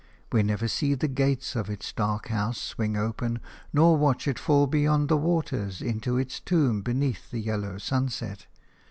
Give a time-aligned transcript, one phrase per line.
[0.31, 3.39] We never see the gates of its dark house swing open,
[3.71, 8.47] nor watch it fall beyond the waters into its tomb beneath the yellow sunset.